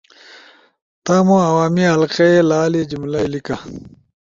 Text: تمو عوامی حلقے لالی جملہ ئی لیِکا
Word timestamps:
تمو 1.03 1.37
عوامی 1.49 1.85
حلقے 1.93 2.29
لالی 2.49 2.81
جملہ 2.91 3.19
ئی 3.23 3.27
لیِکا 3.31 3.55